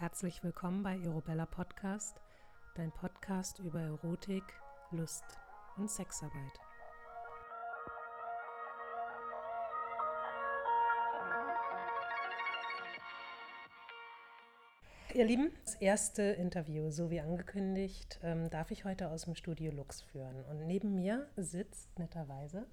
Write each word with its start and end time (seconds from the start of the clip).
Herzlich 0.00 0.42
willkommen 0.42 0.82
bei 0.82 0.98
Erobella 0.98 1.44
Podcast, 1.44 2.22
dein 2.74 2.90
Podcast 2.90 3.58
über 3.58 3.82
Erotik, 3.82 4.42
Lust 4.92 5.24
und 5.76 5.90
Sexarbeit. 5.90 6.32
Ihr 15.12 15.26
Lieben, 15.26 15.52
das 15.66 15.74
erste 15.74 16.22
Interview, 16.22 16.88
so 16.88 17.10
wie 17.10 17.20
angekündigt, 17.20 18.18
ähm, 18.22 18.48
darf 18.48 18.70
ich 18.70 18.86
heute 18.86 19.10
aus 19.10 19.24
dem 19.24 19.34
Studio 19.34 19.70
Lux 19.70 20.00
führen. 20.00 20.42
Und 20.46 20.66
neben 20.66 20.94
mir 20.94 21.28
sitzt 21.36 21.98
netterweise. 21.98 22.66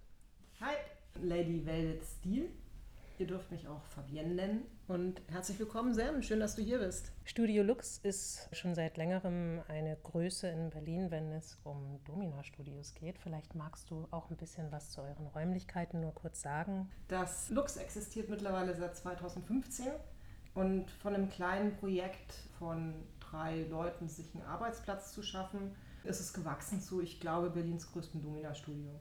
Hi, 0.62 0.76
Lady 1.22 1.66
Velvet 1.66 2.06
Steel. 2.06 2.52
Ihr 3.20 3.26
dürft 3.26 3.50
mich 3.50 3.68
auch 3.68 3.84
Fabienne 3.86 4.36
nennen. 4.36 4.66
Und 4.88 5.24
herzlich 5.32 5.58
willkommen, 5.58 5.92
Sam. 5.96 6.22
Schön, 6.22 6.40
dass 6.40 6.56
du 6.56 6.62
hier 6.62 6.78
bist. 6.78 7.12
Studio 7.24 7.64
Lux 7.64 7.98
ist 8.04 8.48
schon 8.52 8.76
seit 8.76 8.96
längerem 8.98 9.60
eine 9.68 9.98
Größe 10.04 10.48
in 10.50 10.70
Berlin, 10.70 11.10
wenn 11.10 11.32
es 11.32 11.58
um 11.64 12.00
Domina-Studios 12.06 12.94
geht. 12.94 13.18
Vielleicht 13.18 13.56
magst 13.56 13.90
du 13.90 14.08
auch 14.12 14.30
ein 14.30 14.38
bisschen 14.38 14.72
was 14.72 14.92
zu 14.92 15.02
euren 15.02 15.26
Räumlichkeiten 15.26 16.00
nur 16.00 16.14
kurz 16.14 16.44
sagen. 16.44 16.92
Das 17.08 17.50
Lux 17.50 17.78
existiert 17.78 18.30
mittlerweile 18.30 18.76
seit 18.76 18.96
2015 18.96 19.88
und 20.54 20.92
von 20.92 21.16
einem 21.16 21.30
kleinen 21.30 21.76
Projekt 21.76 22.34
von 22.60 22.94
drei 23.20 23.64
Leuten, 23.64 24.08
sich 24.08 24.36
einen 24.36 24.44
Arbeitsplatz 24.44 25.12
zu 25.12 25.24
schaffen, 25.24 25.76
ist 26.04 26.20
es 26.20 26.34
gewachsen 26.34 26.82
zu, 26.82 27.02
ich 27.02 27.20
glaube, 27.20 27.50
Berlins 27.50 27.92
größten 27.92 28.22
Domina-Studio. 28.22 28.92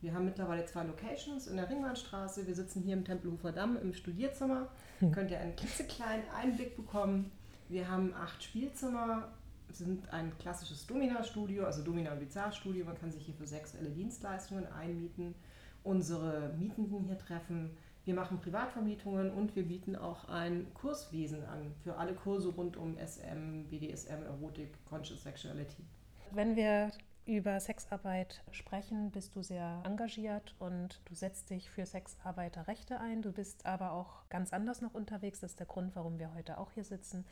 Wir 0.00 0.14
haben 0.14 0.26
mittlerweile 0.26 0.64
zwei 0.66 0.84
Locations 0.84 1.46
in 1.46 1.56
der 1.56 1.68
Ringbahnstraße. 1.68 2.46
Wir 2.46 2.54
sitzen 2.54 2.82
hier 2.82 2.94
im 2.94 3.04
Tempelhofer 3.04 3.52
Damm 3.52 3.76
im 3.76 3.92
Studierzimmer. 3.94 4.68
Hm. 5.00 5.12
Könnt 5.12 5.30
ihr 5.30 5.40
einen 5.40 5.56
klitzekleinen 5.56 6.24
Einblick 6.30 6.76
bekommen. 6.76 7.30
Wir 7.68 7.88
haben 7.88 8.14
acht 8.14 8.42
Spielzimmer, 8.42 9.28
sind 9.72 10.08
ein 10.12 10.32
klassisches 10.38 10.86
Domina-Studio, 10.86 11.64
also 11.64 11.82
Domina- 11.82 12.12
und 12.12 12.20
Bizarre-Studio. 12.20 12.84
Man 12.84 12.98
kann 12.98 13.10
sich 13.10 13.24
hier 13.24 13.34
für 13.34 13.46
sexuelle 13.46 13.90
Dienstleistungen 13.90 14.66
einmieten, 14.72 15.34
unsere 15.82 16.54
Mietenden 16.58 17.04
hier 17.06 17.18
treffen. 17.18 17.70
Wir 18.04 18.14
machen 18.14 18.38
Privatvermietungen 18.38 19.32
und 19.32 19.56
wir 19.56 19.64
bieten 19.64 19.96
auch 19.96 20.28
ein 20.28 20.72
Kurswesen 20.74 21.44
an 21.46 21.74
für 21.82 21.96
alle 21.96 22.14
Kurse 22.14 22.50
rund 22.50 22.76
um 22.76 22.96
SM, 22.96 23.64
BDSM, 23.68 24.22
Erotik, 24.22 24.68
Conscious 24.88 25.24
Sexuality. 25.24 25.82
Wenn 26.30 26.54
wir 26.54 26.92
über 27.26 27.58
Sexarbeit 27.58 28.42
sprechen, 28.52 29.10
bist 29.10 29.34
du 29.34 29.42
sehr 29.42 29.82
engagiert 29.84 30.54
und 30.60 31.00
du 31.06 31.14
setzt 31.14 31.50
dich 31.50 31.68
für 31.68 31.84
Sexarbeiterrechte 31.84 33.00
ein. 33.00 33.20
Du 33.20 33.32
bist 33.32 33.66
aber 33.66 33.92
auch 33.92 34.28
ganz 34.28 34.52
anders 34.52 34.80
noch 34.80 34.94
unterwegs. 34.94 35.40
Das 35.40 35.52
ist 35.52 35.58
der 35.58 35.66
Grund, 35.66 35.96
warum 35.96 36.18
wir 36.18 36.32
heute 36.34 36.58
auch 36.58 36.70
hier 36.70 36.84
sitzen. 36.84 37.24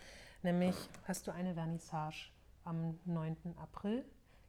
Nämlich 0.43 0.75
hast 1.05 1.27
du 1.27 1.31
eine 1.31 1.55
Vernissage 1.55 2.31
am 2.65 2.99
9. 3.05 3.37
April 3.57 4.05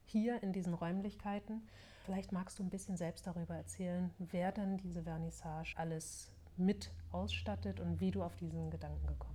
hier 0.05 0.41
in 0.41 0.51
diesen 0.51 0.73
Räumlichkeiten. 0.73 1.67
Vielleicht 2.05 2.31
magst 2.31 2.59
du 2.59 2.63
ein 2.63 2.69
bisschen 2.69 2.97
selbst 2.97 3.27
darüber 3.27 3.55
erzählen, 3.55 4.11
wer 4.17 4.51
dann 4.51 4.77
diese 4.77 5.03
Vernissage 5.03 5.75
alles 5.77 6.31
mit 6.57 6.91
ausstattet 7.11 7.79
und 7.79 7.99
wie 7.99 8.11
du 8.11 8.23
auf 8.23 8.35
diesen 8.35 8.71
Gedanken 8.71 9.05
gekommen 9.07 9.34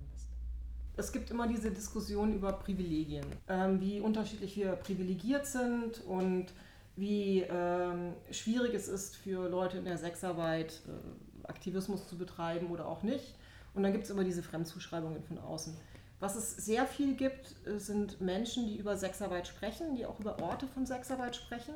es 0.97 1.11
gibt 1.11 1.31
immer 1.31 1.47
diese 1.47 1.71
Diskussion 1.71 2.35
über 2.35 2.53
Privilegien, 2.53 3.25
ähm, 3.47 3.79
wie 3.79 3.99
unterschiedlich 3.99 4.55
wir 4.57 4.73
privilegiert 4.73 5.45
sind 5.45 6.03
und 6.05 6.47
wie 6.95 7.41
ähm, 7.41 8.13
schwierig 8.31 8.73
es 8.73 8.87
ist 8.87 9.15
für 9.15 9.49
Leute 9.49 9.77
in 9.77 9.85
der 9.85 9.97
Sexarbeit 9.97 10.81
äh, 10.87 11.47
Aktivismus 11.47 12.07
zu 12.07 12.17
betreiben 12.17 12.67
oder 12.67 12.87
auch 12.87 13.03
nicht. 13.03 13.35
Und 13.73 13.83
dann 13.83 13.93
gibt 13.93 14.03
es 14.03 14.09
immer 14.09 14.25
diese 14.25 14.43
Fremdzuschreibungen 14.43 15.23
von 15.23 15.37
außen. 15.37 15.75
Was 16.19 16.35
es 16.35 16.57
sehr 16.57 16.85
viel 16.85 17.15
gibt, 17.15 17.55
äh, 17.65 17.79
sind 17.79 18.19
Menschen, 18.19 18.67
die 18.67 18.77
über 18.77 18.97
Sexarbeit 18.97 19.47
sprechen, 19.47 19.95
die 19.95 20.05
auch 20.05 20.19
über 20.19 20.41
Orte 20.41 20.67
von 20.67 20.85
Sexarbeit 20.85 21.35
sprechen 21.35 21.73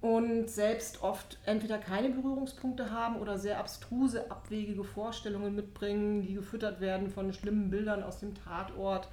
und 0.00 0.48
selbst 0.48 1.02
oft 1.02 1.38
entweder 1.44 1.76
keine 1.76 2.08
Berührungspunkte 2.08 2.90
haben 2.90 3.16
oder 3.16 3.38
sehr 3.38 3.58
abstruse, 3.58 4.30
abwegige 4.30 4.82
Vorstellungen 4.82 5.54
mitbringen, 5.54 6.22
die 6.22 6.34
gefüttert 6.34 6.80
werden 6.80 7.10
von 7.10 7.32
schlimmen 7.34 7.68
Bildern 7.68 8.02
aus 8.02 8.18
dem 8.18 8.34
Tatort, 8.34 9.08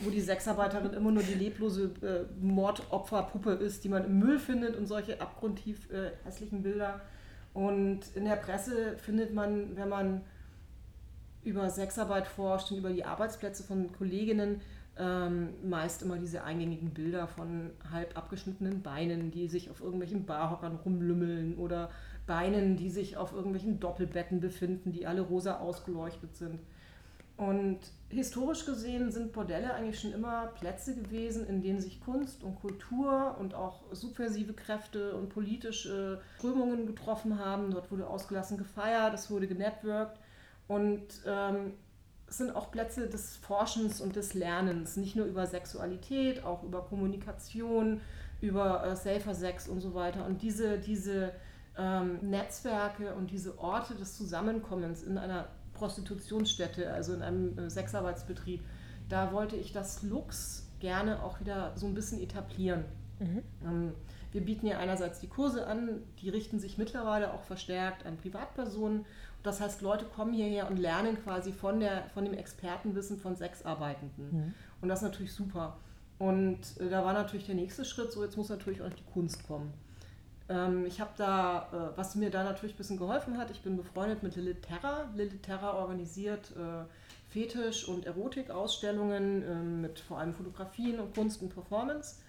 wo 0.00 0.08
die 0.08 0.22
Sexarbeiterin 0.22 0.94
immer 0.94 1.10
nur 1.10 1.22
die 1.22 1.34
leblose 1.34 1.90
äh, 2.02 2.24
Mordopferpuppe 2.42 3.52
ist, 3.52 3.84
die 3.84 3.90
man 3.90 4.06
im 4.06 4.20
Müll 4.20 4.38
findet 4.38 4.74
und 4.74 4.86
solche 4.86 5.20
abgrundtief 5.20 5.90
äh, 5.90 6.12
hässlichen 6.24 6.62
Bilder. 6.62 7.00
Und 7.52 8.00
in 8.14 8.24
der 8.24 8.36
Presse 8.36 8.96
findet 8.96 9.34
man, 9.34 9.76
wenn 9.76 9.90
man 9.90 10.22
über 11.44 11.68
Sexarbeit 11.68 12.26
forscht 12.26 12.70
und 12.70 12.78
über 12.78 12.90
die 12.90 13.04
Arbeitsplätze 13.04 13.64
von 13.64 13.92
Kolleginnen, 13.92 14.62
ähm, 14.98 15.54
meist 15.68 16.02
immer 16.02 16.18
diese 16.18 16.44
eingängigen 16.44 16.90
Bilder 16.90 17.26
von 17.26 17.70
halb 17.90 18.16
abgeschnittenen 18.16 18.82
Beinen, 18.82 19.30
die 19.30 19.48
sich 19.48 19.70
auf 19.70 19.80
irgendwelchen 19.80 20.26
Barhockern 20.26 20.76
rumlümmeln 20.76 21.56
oder 21.56 21.90
Beinen, 22.26 22.76
die 22.76 22.90
sich 22.90 23.16
auf 23.16 23.32
irgendwelchen 23.32 23.80
Doppelbetten 23.80 24.40
befinden, 24.40 24.92
die 24.92 25.06
alle 25.06 25.22
rosa 25.22 25.58
ausgeleuchtet 25.58 26.36
sind. 26.36 26.60
Und 27.36 27.80
historisch 28.10 28.66
gesehen 28.66 29.10
sind 29.10 29.32
Bordelle 29.32 29.72
eigentlich 29.74 29.98
schon 29.98 30.12
immer 30.12 30.48
Plätze 30.48 30.94
gewesen, 30.94 31.46
in 31.46 31.62
denen 31.62 31.80
sich 31.80 32.00
Kunst 32.00 32.44
und 32.44 32.56
Kultur 32.56 33.36
und 33.40 33.54
auch 33.54 33.82
subversive 33.90 34.52
Kräfte 34.52 35.16
und 35.16 35.30
politische 35.30 36.20
Strömungen 36.38 36.86
getroffen 36.86 37.38
haben. 37.38 37.70
Dort 37.70 37.90
wurde 37.90 38.06
ausgelassen 38.06 38.58
gefeiert, 38.58 39.14
es 39.14 39.30
wurde 39.30 39.48
genetworked. 39.48 40.20
Und 40.68 41.22
ähm, 41.26 41.72
sind 42.38 42.54
auch 42.54 42.70
Plätze 42.70 43.08
des 43.08 43.36
Forschens 43.36 44.00
und 44.00 44.16
des 44.16 44.34
Lernens, 44.34 44.96
nicht 44.96 45.16
nur 45.16 45.26
über 45.26 45.46
Sexualität, 45.46 46.44
auch 46.44 46.62
über 46.62 46.82
Kommunikation, 46.82 48.00
über 48.40 48.84
äh, 48.84 48.96
Safer 48.96 49.34
Sex 49.34 49.68
und 49.68 49.80
so 49.80 49.94
weiter. 49.94 50.26
Und 50.26 50.42
diese, 50.42 50.78
diese 50.78 51.32
ähm, 51.78 52.18
Netzwerke 52.22 53.14
und 53.14 53.30
diese 53.30 53.58
Orte 53.58 53.94
des 53.94 54.16
Zusammenkommens 54.16 55.02
in 55.02 55.18
einer 55.18 55.48
Prostitutionsstätte, 55.74 56.92
also 56.92 57.14
in 57.14 57.22
einem 57.22 57.58
äh, 57.58 57.70
Sexarbeitsbetrieb, 57.70 58.62
da 59.08 59.32
wollte 59.32 59.56
ich 59.56 59.72
das 59.72 60.02
Lux 60.02 60.68
gerne 60.80 61.22
auch 61.22 61.40
wieder 61.40 61.72
so 61.76 61.86
ein 61.86 61.94
bisschen 61.94 62.20
etablieren. 62.20 62.84
Mhm. 63.20 63.42
Ähm, 63.64 63.92
wir 64.32 64.40
bieten 64.40 64.66
ja 64.66 64.78
einerseits 64.78 65.20
die 65.20 65.28
Kurse 65.28 65.66
an, 65.66 66.02
die 66.20 66.30
richten 66.30 66.58
sich 66.58 66.78
mittlerweile 66.78 67.32
auch 67.32 67.42
verstärkt 67.42 68.06
an 68.06 68.16
Privatpersonen 68.16 69.04
das 69.42 69.60
heißt, 69.60 69.82
Leute 69.82 70.04
kommen 70.04 70.32
hierher 70.32 70.70
und 70.70 70.78
lernen 70.78 71.22
quasi 71.22 71.52
von, 71.52 71.80
der, 71.80 72.04
von 72.14 72.24
dem 72.24 72.34
Expertenwissen 72.34 73.18
von 73.18 73.34
Sexarbeitenden. 73.34 74.28
Mhm. 74.30 74.54
Und 74.80 74.88
das 74.88 75.00
ist 75.00 75.04
natürlich 75.04 75.32
super. 75.32 75.76
Und 76.18 76.60
äh, 76.78 76.88
da 76.88 77.04
war 77.04 77.12
natürlich 77.12 77.46
der 77.46 77.56
nächste 77.56 77.84
Schritt, 77.84 78.12
so 78.12 78.22
jetzt 78.22 78.36
muss 78.36 78.48
natürlich 78.48 78.82
auch 78.82 78.92
die 78.92 79.02
Kunst 79.12 79.46
kommen. 79.46 79.72
Ähm, 80.48 80.86
ich 80.86 81.00
habe 81.00 81.10
da, 81.16 81.68
äh, 81.72 81.98
was 81.98 82.14
mir 82.14 82.30
da 82.30 82.44
natürlich 82.44 82.74
ein 82.74 82.78
bisschen 82.78 82.98
geholfen 82.98 83.36
hat, 83.36 83.50
ich 83.50 83.62
bin 83.62 83.76
befreundet 83.76 84.22
mit 84.22 84.36
Lilith 84.36 84.62
Terra. 84.62 85.10
Lilith 85.16 85.42
Terra 85.42 85.74
organisiert 85.74 86.52
äh, 86.56 86.84
Fetisch- 87.28 87.88
und 87.88 88.06
Erotik-Ausstellungen 88.06 89.42
äh, 89.42 89.54
mit 89.54 89.98
vor 89.98 90.18
allem 90.18 90.34
Fotografien 90.34 91.00
und 91.00 91.14
Kunst 91.14 91.42
und 91.42 91.48
Performance. 91.48 92.20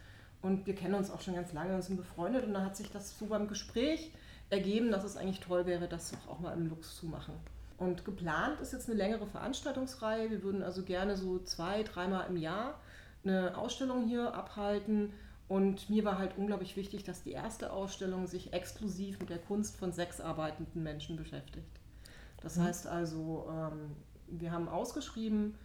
Und 0.43 0.67
wir 0.67 0.75
kennen 0.75 0.93
uns 0.93 1.09
auch 1.09 1.21
schon 1.21 1.33
ganz 1.33 1.53
lange 1.53 1.73
und 1.73 1.81
sind 1.81 1.97
befreundet. 1.97 2.45
Und 2.45 2.53
dann 2.53 2.65
hat 2.65 2.77
sich 2.77 2.91
das 2.91 3.17
so 3.17 3.25
beim 3.25 3.47
Gespräch 3.47 4.11
ergeben, 4.49 4.91
dass 4.91 5.03
es 5.03 5.17
eigentlich 5.17 5.39
toll 5.39 5.65
wäre, 5.65 5.87
das 5.87 6.11
doch 6.11 6.27
auch 6.27 6.39
mal 6.39 6.53
im 6.53 6.67
Lux 6.69 6.97
zu 6.97 7.07
machen. 7.07 7.33
Und 7.77 8.05
geplant 8.05 8.59
ist 8.59 8.73
jetzt 8.73 8.87
eine 8.87 8.97
längere 8.97 9.25
Veranstaltungsreihe. 9.25 10.29
Wir 10.29 10.43
würden 10.43 10.61
also 10.61 10.83
gerne 10.83 11.17
so 11.17 11.39
zwei, 11.39 11.83
dreimal 11.83 12.27
im 12.29 12.37
Jahr 12.37 12.79
eine 13.23 13.57
Ausstellung 13.57 14.05
hier 14.05 14.35
abhalten. 14.35 15.13
Und 15.47 15.89
mir 15.89 16.03
war 16.03 16.17
halt 16.17 16.37
unglaublich 16.37 16.75
wichtig, 16.75 17.03
dass 17.03 17.23
die 17.23 17.31
erste 17.31 17.71
Ausstellung 17.71 18.27
sich 18.27 18.53
exklusiv 18.53 19.19
mit 19.19 19.29
der 19.29 19.39
Kunst 19.39 19.77
von 19.77 19.93
sechs 19.93 20.19
arbeitenden 20.19 20.83
Menschen 20.83 21.15
beschäftigt. 21.15 21.79
Das 22.41 22.57
mhm. 22.57 22.63
heißt 22.63 22.87
also, 22.87 23.47
ähm, 23.49 23.95
wir 24.27 24.51
haben 24.51 24.67
ausgeschrieben, 24.67 25.55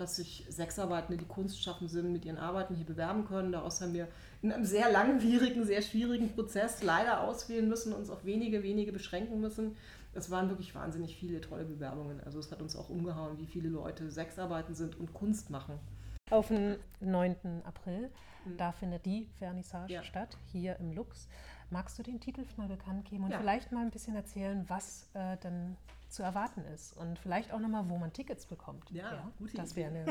dass 0.00 0.16
sich 0.16 0.46
Sexarbeitende, 0.48 1.16
die 1.16 1.28
Kunst 1.28 1.62
schaffen 1.62 1.88
sind, 1.88 2.12
mit 2.12 2.24
ihren 2.24 2.38
Arbeiten 2.38 2.74
hier 2.74 2.86
bewerben 2.86 3.24
können. 3.24 3.52
Daraus 3.52 3.80
haben 3.80 3.94
wir 3.94 4.08
in 4.42 4.52
einem 4.52 4.64
sehr 4.64 4.90
langwierigen, 4.90 5.64
sehr 5.64 5.82
schwierigen 5.82 6.32
Prozess 6.32 6.82
leider 6.82 7.22
auswählen 7.22 7.68
müssen, 7.68 7.92
uns 7.92 8.10
auf 8.10 8.24
wenige, 8.24 8.62
wenige 8.62 8.92
beschränken 8.92 9.40
müssen. 9.40 9.76
Es 10.14 10.30
waren 10.30 10.48
wirklich 10.48 10.74
wahnsinnig 10.74 11.16
viele 11.16 11.40
tolle 11.40 11.64
Bewerbungen. 11.64 12.20
Also 12.24 12.38
es 12.38 12.50
hat 12.50 12.62
uns 12.62 12.76
auch 12.76 12.88
umgehauen, 12.88 13.38
wie 13.38 13.46
viele 13.46 13.68
Leute 13.68 14.10
Sexarbeiten 14.10 14.74
sind 14.74 14.98
und 14.98 15.12
Kunst 15.14 15.50
machen. 15.50 15.78
Auf 16.30 16.48
den 16.48 16.76
9. 17.00 17.62
April, 17.64 18.10
mhm. 18.44 18.56
da 18.56 18.72
findet 18.72 19.06
die 19.06 19.28
Vernissage 19.38 19.94
ja. 19.94 20.02
statt, 20.02 20.36
hier 20.52 20.76
im 20.78 20.92
Lux. 20.92 21.28
Magst 21.70 21.98
du 21.98 22.02
den 22.02 22.20
Titel 22.20 22.44
mal 22.56 22.68
bekannt 22.68 23.04
geben 23.04 23.24
und 23.24 23.30
ja. 23.30 23.38
vielleicht 23.38 23.72
mal 23.72 23.84
ein 23.84 23.90
bisschen 23.90 24.16
erzählen, 24.16 24.64
was 24.68 25.08
äh, 25.14 25.36
dann 25.40 25.76
zu 26.08 26.22
erwarten 26.22 26.64
ist 26.74 26.96
und 26.96 27.18
vielleicht 27.18 27.52
auch 27.52 27.58
nochmal, 27.58 27.84
wo 27.88 27.98
man 27.98 28.12
Tickets 28.12 28.46
bekommt. 28.46 28.90
Ja, 28.90 29.12
ja 29.12 29.30
gute 29.38 29.56
Das 29.56 29.76
wäre 29.76 29.90
eine 29.90 30.06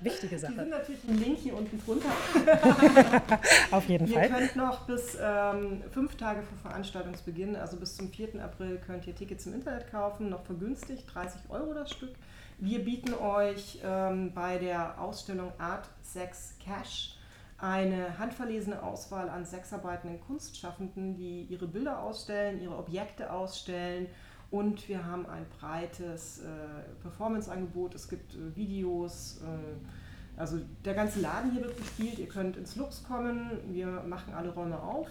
wichtige 0.00 0.38
Sache. 0.38 0.52
Die 0.52 0.58
sind 0.58 0.70
natürlich 0.70 1.04
ein 1.08 1.18
Link 1.18 1.38
hier 1.38 1.56
unten 1.56 1.78
drunter. 1.84 2.08
Auf 3.70 3.86
jeden 3.88 4.06
ihr 4.06 4.14
Fall. 4.14 4.30
Ihr 4.30 4.36
könnt 4.36 4.56
noch 4.56 4.86
bis 4.86 5.18
ähm, 5.20 5.82
fünf 5.90 6.16
Tage 6.16 6.42
vor 6.42 6.70
Veranstaltungsbeginn, 6.70 7.56
also 7.56 7.76
bis 7.76 7.96
zum 7.96 8.10
4. 8.10 8.42
April, 8.42 8.78
könnt 8.78 9.06
ihr 9.06 9.14
Tickets 9.14 9.46
im 9.46 9.54
Internet 9.54 9.90
kaufen, 9.90 10.30
noch 10.30 10.44
vergünstigt, 10.44 11.12
30 11.12 11.42
Euro 11.50 11.74
das 11.74 11.90
Stück. 11.90 12.14
Wir 12.58 12.84
bieten 12.84 13.14
euch 13.14 13.80
ähm, 13.84 14.32
bei 14.32 14.58
der 14.58 15.00
Ausstellung 15.00 15.52
Art 15.58 15.88
Sex 16.02 16.54
Cash 16.58 17.18
eine 17.58 18.18
handverlesene 18.18 18.82
Auswahl 18.82 19.28
an 19.28 19.44
sexarbeitenden 19.44 20.20
Kunstschaffenden, 20.20 21.16
die 21.16 21.42
ihre 21.44 21.66
Bilder 21.66 22.02
ausstellen, 22.02 22.60
ihre 22.60 22.76
Objekte 22.76 23.32
ausstellen. 23.32 24.08
Und 24.54 24.88
wir 24.88 25.04
haben 25.04 25.26
ein 25.26 25.44
breites 25.58 26.38
äh, 26.38 27.02
Performance-Angebot. 27.02 27.92
Es 27.96 28.08
gibt 28.08 28.36
äh, 28.36 28.54
Videos. 28.54 29.40
Äh, 29.42 30.38
also 30.38 30.60
der 30.84 30.94
ganze 30.94 31.20
Laden 31.20 31.50
hier 31.50 31.62
wird 31.62 31.76
gespielt. 31.76 32.20
Ihr 32.20 32.28
könnt 32.28 32.56
ins 32.56 32.76
Lux 32.76 33.02
kommen. 33.02 33.50
Wir 33.72 33.88
machen 34.06 34.32
alle 34.32 34.50
Räume 34.50 34.80
auf. 34.80 35.08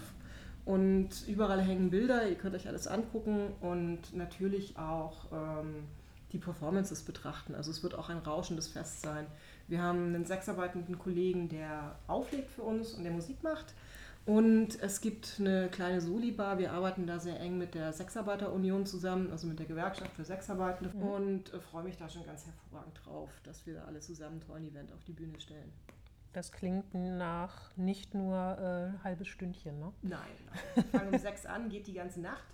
Und 0.63 1.27
überall 1.27 1.61
hängen 1.61 1.89
Bilder. 1.89 2.25
Ihr 2.29 2.35
könnt 2.35 2.55
euch 2.55 2.69
alles 2.69 2.87
angucken. 2.87 3.49
Und 3.59 4.15
natürlich 4.15 4.77
auch 4.77 5.25
ähm, 5.33 5.87
die 6.31 6.37
Performances 6.37 7.01
betrachten. 7.01 7.53
Also 7.53 7.69
es 7.69 7.83
wird 7.83 7.95
auch 7.95 8.07
ein 8.07 8.19
rauschendes 8.19 8.69
Fest 8.69 9.01
sein. 9.01 9.27
Wir 9.67 9.81
haben 9.81 10.15
einen 10.15 10.23
sechsarbeitenden 10.23 10.97
Kollegen, 10.97 11.49
der 11.49 11.99
auflegt 12.07 12.49
für 12.49 12.61
uns 12.61 12.93
und 12.93 13.03
der 13.03 13.11
Musik 13.11 13.43
macht. 13.43 13.73
Und 14.25 14.81
es 14.81 15.01
gibt 15.01 15.35
eine 15.39 15.67
kleine 15.69 15.99
Soli-Bar. 15.99 16.57
Wir 16.57 16.71
arbeiten 16.71 17.05
da 17.05 17.19
sehr 17.19 17.39
eng 17.41 17.57
mit 17.57 17.75
der 17.75 17.91
Sexarbeiterunion 17.91 18.85
zusammen, 18.85 19.29
also 19.31 19.47
mit 19.47 19.59
der 19.59 19.65
Gewerkschaft 19.65 20.13
für 20.13 20.23
Sexarbeitende. 20.23 20.95
Mhm. 20.95 21.03
Und 21.03 21.53
äh, 21.53 21.59
freue 21.59 21.83
mich 21.83 21.97
da 21.97 22.07
schon 22.07 22.25
ganz 22.25 22.45
hervorragend 22.45 23.01
drauf, 23.03 23.29
dass 23.43 23.65
wir 23.65 23.75
da 23.75 23.83
alle 23.83 23.99
zusammen 23.99 24.39
einen 24.39 24.41
tollen 24.41 24.65
Event 24.65 24.93
auf 24.93 25.03
die 25.03 25.11
Bühne 25.11 25.39
stellen. 25.41 25.73
Das 26.31 26.51
klingt 26.51 26.93
nach 26.93 27.75
nicht 27.75 28.13
nur 28.13 28.37
ein 28.37 28.95
äh, 28.95 29.03
halbes 29.03 29.27
Stündchen, 29.27 29.77
ne? 29.79 29.91
Nein, 30.01 30.19
nein. 30.45 30.59
Wir 30.75 30.99
fangen 30.99 31.13
um 31.13 31.19
sechs 31.19 31.45
an, 31.45 31.69
geht 31.69 31.85
die 31.85 31.93
ganze 31.93 32.21
Nacht. 32.21 32.45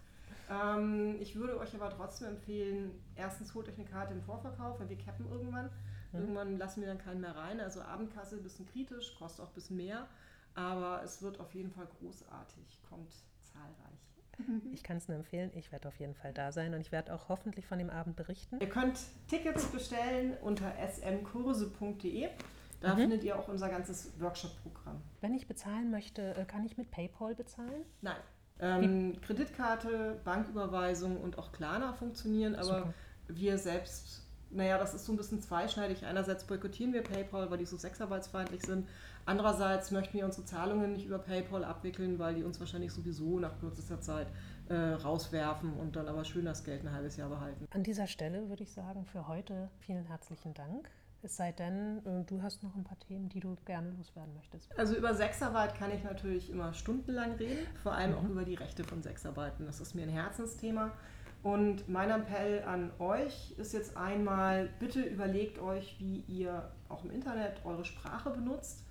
Ähm, 0.50 1.16
ich 1.20 1.36
würde 1.36 1.58
euch 1.60 1.74
aber 1.76 1.90
trotzdem 1.92 2.30
empfehlen, 2.30 2.92
erstens 3.16 3.54
holt 3.54 3.70
euch 3.70 3.78
eine 3.78 3.88
Karte 3.88 4.14
im 4.14 4.22
Vorverkauf, 4.22 4.80
weil 4.80 4.90
wir 4.90 4.98
cappen 4.98 5.30
irgendwann. 5.32 5.70
Mhm. 6.12 6.20
Irgendwann 6.20 6.58
lassen 6.58 6.82
wir 6.82 6.88
dann 6.88 6.98
keinen 6.98 7.22
mehr 7.22 7.36
rein. 7.36 7.60
Also 7.60 7.82
Abendkasse 7.82 8.38
ein 8.38 8.44
bisschen 8.44 8.66
kritisch, 8.66 9.16
kostet 9.18 9.46
auch 9.46 9.50
ein 9.50 9.54
bisschen 9.54 9.78
mehr. 9.78 10.08
Aber 10.56 11.02
es 11.04 11.22
wird 11.22 11.40
auf 11.40 11.54
jeden 11.54 11.72
Fall 11.72 11.88
großartig, 12.00 12.82
kommt 12.90 13.14
zahlreich. 13.42 14.00
Ich 14.74 14.84
kann 14.84 14.98
es 14.98 15.08
nur 15.08 15.18
empfehlen. 15.18 15.52
Ich 15.56 15.72
werde 15.72 15.88
auf 15.88 16.00
jeden 16.00 16.16
Fall 16.16 16.34
da 16.34 16.52
sein 16.52 16.74
und 16.74 16.82
ich 16.82 16.92
werde 16.92 17.14
auch 17.14 17.28
hoffentlich 17.28 17.66
von 17.66 17.78
dem 17.78 17.90
Abend 17.90 18.16
berichten. 18.16 18.60
Ihr 18.62 18.70
könnt 18.70 19.00
Tickets 19.28 19.66
bestellen 19.66 20.38
unter 20.42 20.72
smkurse.de. 20.88 22.30
Da 22.80 22.94
mhm. 22.94 23.00
findet 23.00 23.24
ihr 23.24 23.38
auch 23.38 23.50
unser 23.50 23.70
ganzes 23.70 24.20
Workshop-Programm. 24.20 25.02
Wenn 25.22 25.34
ich 25.34 25.48
bezahlen 25.48 25.92
möchte, 25.92 26.36
äh, 26.36 26.46
kann 26.46 26.64
ich 26.64 26.78
mit 26.78 26.92
PayPal 26.92 27.36
bezahlen? 27.36 27.84
Nein. 28.02 28.22
Ähm, 28.62 29.20
Kreditkarte, 29.22 30.20
Banküberweisung 30.24 31.18
und 31.18 31.38
auch 31.38 31.52
Klarna 31.52 31.94
funktionieren, 31.94 32.56
aber 32.56 32.80
Super. 32.80 32.94
wir 33.28 33.58
selbst 33.58 34.29
naja, 34.52 34.78
das 34.78 34.94
ist 34.94 35.06
so 35.06 35.14
ein 35.14 35.18
bisschen 35.18 35.42
zweischneidig. 35.42 36.06
Einerseits 36.06 36.44
boykottieren 36.44 36.94
wir 36.94 37.04
PayPal, 37.04 37.52
weil 37.52 37.58
die 37.60 37.66
so 37.66 37.78
sexarbeitsfeindlich 37.78 38.64
sind. 38.64 38.88
Andererseits 39.26 39.92
möchten 39.92 40.18
wir 40.18 40.26
unsere 40.26 40.46
Zahlungen 40.46 40.94
nicht 40.94 41.06
über 41.06 41.20
PayPal 41.20 41.64
abwickeln, 41.64 42.18
weil 42.18 42.36
die 42.36 42.44
uns 42.44 42.60
wahrscheinlich 42.60 42.92
sowieso 42.92 43.40
nach 43.40 43.60
kürzester 43.60 44.02
Zeit 44.02 44.28
äh, 44.70 44.76
rauswerfen 44.76 45.74
und 45.74 45.96
dann 45.96 46.08
aber 46.08 46.26
schön 46.26 46.46
das 46.46 46.64
Geld 46.64 46.84
ein 46.84 46.92
halbes 46.92 47.18
Jahr 47.18 47.30
behalten. 47.30 47.68
An 47.72 47.84
dieser 47.84 48.08
Stelle 48.08 48.50
würde 48.50 48.64
ich 48.64 48.72
sagen, 48.72 49.06
für 49.06 49.28
heute 49.28 49.70
vielen 49.80 50.06
herzlichen 50.06 50.54
Dank. 50.54 50.90
Es 51.22 51.36
sei 51.36 51.52
denn, 51.52 52.00
äh, 52.06 52.24
du 52.26 52.42
hast 52.42 52.64
noch 52.64 52.76
ein 52.76 52.86
paar 52.86 52.98
Themen, 53.00 53.28
die 53.28 53.42
du 53.42 53.58
gerne 53.66 53.92
loswerden 53.92 54.34
möchtest. 54.36 54.78
Also 54.80 54.96
über 54.96 55.14
Sexarbeit 55.14 55.76
kann 55.76 55.92
ich 55.92 56.04
natürlich 56.04 56.50
immer 56.50 56.74
stundenlang 56.74 57.34
reden, 57.34 57.68
vor 57.84 57.92
allem 57.92 58.12
mhm. 58.12 58.18
auch 58.18 58.24
über 58.24 58.46
die 58.46 58.56
Rechte 58.56 58.84
von 58.84 59.04
Sexarbeiten. 59.04 59.66
Das 59.66 59.82
ist 59.82 59.96
mir 59.96 60.04
ein 60.04 60.10
Herzensthema. 60.10 60.92
Und 61.42 61.88
mein 61.88 62.10
Appell 62.12 62.64
an 62.64 62.92
euch 63.00 63.54
ist 63.58 63.74
jetzt 63.74 63.96
einmal, 63.96 64.70
bitte 64.80 65.02
überlegt 65.02 65.60
euch, 65.60 65.96
wie 66.00 66.24
ihr 66.28 66.70
auch 66.90 67.06
im 67.06 67.12
Internet 67.12 67.62
eure 67.64 67.86
Sprache 67.86 68.30
benutzt. 68.32 68.84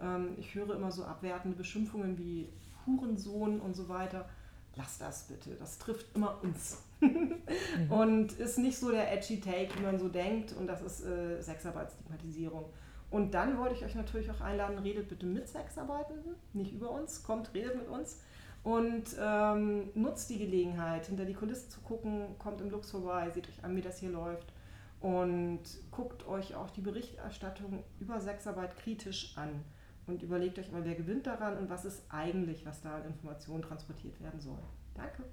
Ähm, 0.00 0.34
ich 0.36 0.54
höre 0.54 0.74
immer 0.74 0.92
so 0.92 1.04
abwertende 1.04 1.56
Beschimpfungen 1.56 2.18
wie 2.18 2.48
Hurensohn 2.86 3.60
und 3.60 3.74
so 3.74 3.88
weiter. 3.88 4.28
Lasst 4.76 5.00
das 5.00 5.24
bitte, 5.28 5.50
das 5.54 5.78
trifft 5.78 6.14
immer 6.14 6.42
uns. 6.42 6.82
mhm. 7.00 7.36
Und 7.88 8.32
ist 8.32 8.58
nicht 8.58 8.76
so 8.76 8.90
der 8.90 9.12
edgy 9.12 9.40
Take, 9.40 9.78
wie 9.78 9.84
man 9.84 9.98
so 9.98 10.08
denkt. 10.08 10.52
Und 10.52 10.66
das 10.66 10.82
ist 10.82 11.06
äh, 11.06 11.40
Sexarbeitsstigmatisierung. 11.40 12.64
Und 13.10 13.32
dann 13.32 13.56
wollte 13.56 13.76
ich 13.76 13.84
euch 13.84 13.94
natürlich 13.94 14.30
auch 14.32 14.40
einladen, 14.40 14.76
redet 14.78 15.08
bitte 15.08 15.26
mit 15.26 15.48
Sexarbeitenden, 15.48 16.34
nicht 16.52 16.72
über 16.72 16.90
uns, 16.90 17.22
kommt, 17.22 17.54
redet 17.54 17.76
mit 17.76 17.88
uns 17.88 18.18
und 18.64 19.04
ähm, 19.20 19.90
nutzt 19.94 20.30
die 20.30 20.38
Gelegenheit, 20.38 21.06
hinter 21.06 21.26
die 21.26 21.34
Kulissen 21.34 21.70
zu 21.70 21.80
gucken, 21.80 22.36
kommt 22.38 22.60
im 22.62 22.70
Lux 22.70 22.90
vorbei, 22.90 23.30
seht 23.30 23.48
euch 23.48 23.62
an, 23.62 23.76
wie 23.76 23.82
das 23.82 23.98
hier 23.98 24.10
läuft 24.10 24.52
und 25.00 25.60
guckt 25.90 26.26
euch 26.26 26.54
auch 26.54 26.70
die 26.70 26.80
Berichterstattung 26.80 27.84
über 28.00 28.20
Sexarbeit 28.20 28.74
kritisch 28.78 29.36
an 29.36 29.62
und 30.06 30.22
überlegt 30.22 30.58
euch 30.58 30.72
mal, 30.72 30.84
wer 30.84 30.94
gewinnt 30.94 31.26
daran 31.26 31.58
und 31.58 31.68
was 31.68 31.84
ist 31.84 32.02
eigentlich, 32.08 32.64
was 32.64 32.80
da 32.80 32.96
an 32.96 33.04
Informationen 33.04 33.62
transportiert 33.62 34.18
werden 34.22 34.40
soll. 34.40 34.58
Danke. 34.94 35.24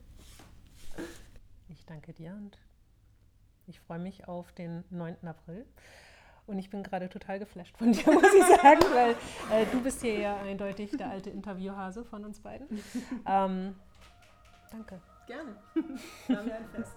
Ich 1.69 1.85
danke 1.85 2.11
dir 2.11 2.33
und 2.33 2.57
ich 3.65 3.79
freue 3.79 3.99
mich 3.99 4.27
auf 4.27 4.51
den 4.51 4.83
9. 4.89 5.25
April. 5.25 5.65
Und 6.51 6.59
ich 6.59 6.69
bin 6.69 6.83
gerade 6.83 7.07
total 7.07 7.39
geflasht 7.39 7.77
von 7.77 7.93
dir, 7.93 8.05
muss 8.11 8.33
ich 8.33 8.43
sagen, 8.43 8.81
weil 8.93 9.11
äh, 9.53 9.65
du 9.71 9.81
bist 9.81 10.01
hier 10.01 10.19
ja 10.19 10.35
eindeutig 10.35 10.91
der 10.91 11.09
alte 11.09 11.29
Interviewhase 11.29 12.03
von 12.03 12.25
uns 12.25 12.41
beiden. 12.41 12.67
Ähm, 13.25 13.73
danke. 14.69 14.99
Gerne. 15.27 15.55
Ein 16.27 16.65
Fest. 16.75 16.91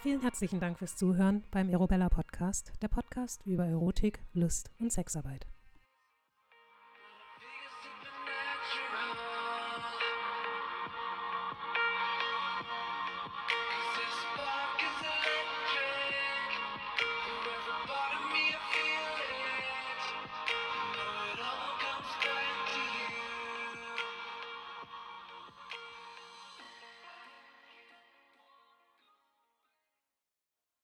Vielen 0.00 0.22
herzlichen 0.22 0.58
Dank 0.58 0.78
fürs 0.78 0.96
Zuhören 0.96 1.44
beim 1.50 1.68
Erobella 1.68 2.08
Podcast, 2.08 2.72
der 2.80 2.88
Podcast 2.88 3.44
über 3.44 3.66
Erotik, 3.66 4.20
Lust 4.32 4.70
und 4.78 4.90
Sexarbeit. 4.90 5.46